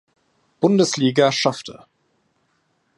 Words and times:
Bundesliga 0.59 1.31
schaffte. 1.31 1.85